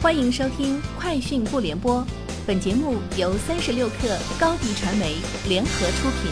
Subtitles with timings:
[0.00, 2.00] 欢迎收听《快讯不联播》，
[2.46, 5.16] 本节目由三十六克高低传媒
[5.48, 6.30] 联合出品。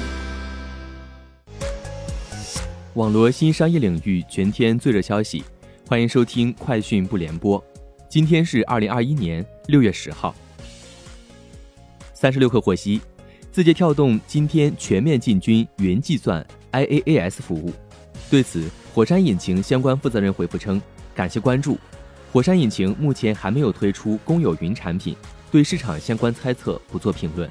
[2.94, 5.42] 网络新商业领域全天最热消息，
[5.88, 7.60] 欢迎收听《快讯不联播》。
[8.08, 10.33] 今天是二零二一年六月十号。
[12.14, 13.01] 三十六克获悉，
[13.51, 17.73] 字节跳动今天全面进军云计算 IaaS 服务。
[18.30, 20.80] 对此，火山引擎相关负责人回复称
[21.17, 21.77] ：“感谢关注。”
[22.32, 25.16] 火山引擎目前还没有推出公有云产品，
[25.51, 27.48] 对市场相关猜测不做评论。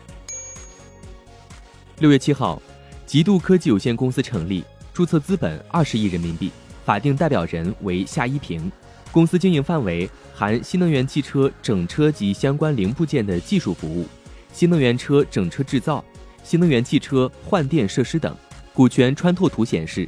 [1.99, 2.61] 六月七号，
[3.05, 6.51] 极度科技有限公司成立，注册资本二十亿人民币，
[6.85, 8.71] 法定代表人为夏一平。
[9.11, 14.05] 公司经营范围含新能源汽车整车及相关零部件的技术服务、
[14.51, 16.03] 新能源车整车制造、
[16.43, 18.35] 新能源汽车换电设施等。
[18.73, 20.07] 股权穿透图显示。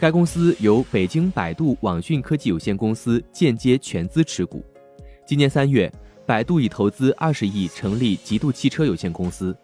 [0.00, 4.62] 该公司由北京百度网讯科技有限公司间接全资持股。
[5.26, 5.90] 今年三月，
[6.26, 9.56] 百度已投资二十亿成立极度汽车有限公司。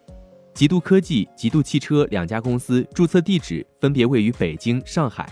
[0.53, 5.29] 极度科技、极度汽车两家公司注册地址分别位于北京、上海。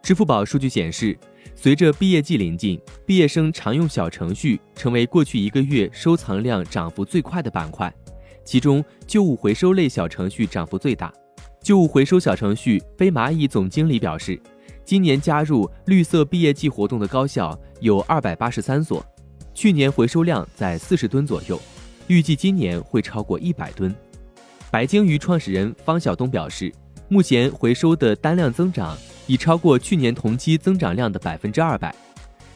[0.00, 1.18] 支付宝数据显示，
[1.54, 7.92] 随着毕业季临近，毕业生常用小程序成为过去一个月收藏量涨幅最快的板块，
[8.44, 11.12] 其中旧物回收类小程序涨幅最大。
[11.68, 14.40] 旧物回收小程序飞蚂蚁总经理表示，
[14.86, 19.04] 今年加入绿色毕业季活动的高校有二百八十三所，
[19.52, 21.60] 去年回收量在四十吨左右，
[22.06, 23.94] 预计今年会超过一百吨。
[24.70, 26.72] 白鲸鱼创始人方晓东表示，
[27.06, 28.96] 目前回收的单量增长
[29.26, 31.94] 已超过去年同期增长量的百分之二百。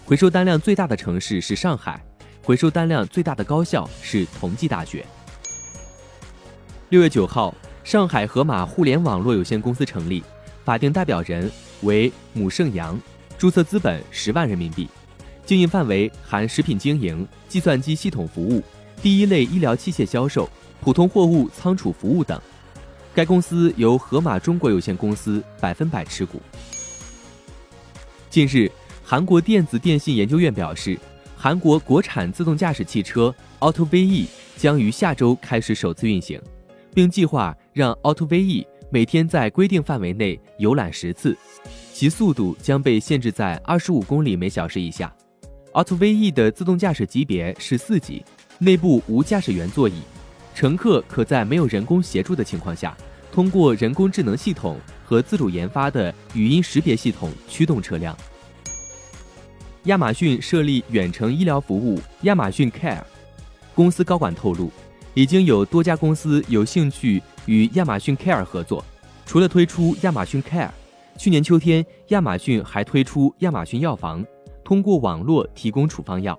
[0.07, 2.03] 回收单量最大的城市是上海，
[2.43, 5.05] 回收单量最大的高校是同济大学。
[6.89, 7.55] 六月九号。
[7.85, 10.23] 上海盒马互联网络有限公司成立，
[10.65, 11.51] 法定代表人
[11.83, 12.99] 为姆盛阳，
[13.37, 14.89] 注册资本十万人民币，
[15.45, 18.63] 经营范围含食品经营、计算机系统服务、
[19.03, 20.49] 第一类医疗器械销售、
[20.81, 22.41] 普通货物仓储服务等。
[23.15, 26.41] 该公司由盒马中国有限公司百分百持股。
[28.31, 28.71] 近日，
[29.05, 30.99] 韩国电子电信研究院表示，
[31.37, 36.41] 韩国国产自动驾驶汽车 Auto V-E 将于下周开始首次运行。
[36.95, 41.37] 并计划让 Auto V-E 每天在规定范围内游览十次，
[41.93, 45.15] 其速度将被限制在二十五公里每小时以下。
[45.73, 48.23] Auto V-E 的自动驾驶级别是四级，
[48.59, 50.03] 内部无驾驶员座椅，
[50.55, 52.95] 乘客可在没有人工协助的情况下，
[53.33, 58.15] 通过人工智能系统和自主研发的语音识别系统驱动车辆。
[59.85, 63.03] 亚马逊设立远程医疗服务亚马逊 Care，
[63.75, 64.71] 公司高管透露。
[65.15, 68.85] 已经有多家公司有兴趣与亚马逊 Care 合作。
[69.27, 70.71] 除了推出亚马逊 Care，
[71.19, 74.25] 去年秋天亚马逊还推出亚马逊药房，
[74.65, 76.39] 通过网络提供处方药。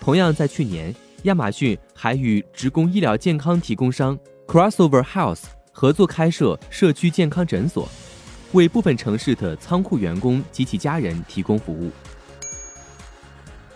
[0.00, 0.94] 同样在去年，
[1.24, 5.42] 亚马逊还与职工医疗健康提供商 Crossover Health
[5.72, 7.88] 合作开设社区健康诊所，
[8.52, 11.90] 为部分城市的仓库员工及其家人提供服务。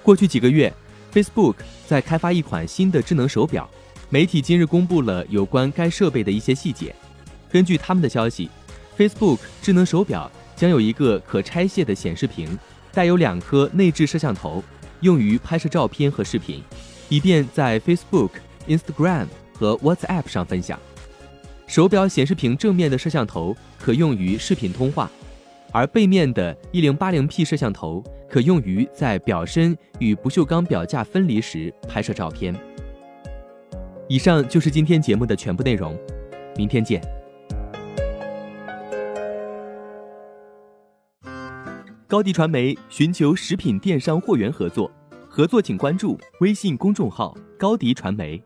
[0.03, 0.73] 过去几个月
[1.13, 3.69] ，Facebook 在开发一款新的智能手表。
[4.13, 6.93] 媒体今日公布了有关该设备的一些细节。
[7.49, 8.51] 根据他们的消息
[8.99, 12.59] ，Facebook 智能手表将有一个可拆卸的显示屏，
[12.93, 14.65] 带有两颗内置摄像头，
[15.03, 16.61] 用于拍摄照片和视频，
[17.09, 18.31] 以便在 Facebook、
[18.67, 20.77] Instagram 和 WhatsApp 上分享。
[21.69, 25.09] 手表显示屏正面的摄像头可用于视频通话，
[25.71, 32.53] 而背面的 1080P 摄像头可用于在表身与不锈钢表架分离时拍摄照片。
[34.11, 35.97] 以上就是今天节目的全部内容，
[36.57, 37.01] 明天见。
[42.09, 44.91] 高迪传媒寻求食品电商货源合作，
[45.29, 48.43] 合作请关注微信公众号高迪传媒。